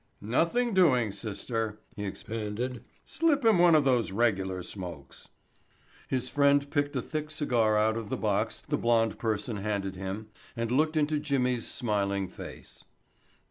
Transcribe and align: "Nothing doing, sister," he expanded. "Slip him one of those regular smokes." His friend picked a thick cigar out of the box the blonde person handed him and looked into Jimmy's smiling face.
"Nothing 0.19 0.73
doing, 0.73 1.11
sister," 1.11 1.77
he 1.95 2.05
expanded. 2.05 2.83
"Slip 3.05 3.45
him 3.45 3.59
one 3.59 3.75
of 3.75 3.83
those 3.85 4.11
regular 4.11 4.63
smokes." 4.63 5.27
His 6.07 6.27
friend 6.27 6.71
picked 6.71 6.95
a 6.95 7.03
thick 7.03 7.29
cigar 7.29 7.77
out 7.77 7.97
of 7.97 8.09
the 8.09 8.17
box 8.17 8.63
the 8.67 8.79
blonde 8.79 9.19
person 9.19 9.57
handed 9.57 9.95
him 9.95 10.29
and 10.57 10.71
looked 10.71 10.97
into 10.97 11.19
Jimmy's 11.19 11.67
smiling 11.67 12.27
face. 12.27 12.83